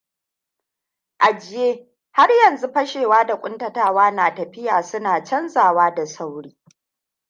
[1.17, 6.57] Ajiye har yanzu-fashewa da ƙuntatawa na tafiya suna canzawa da sauri.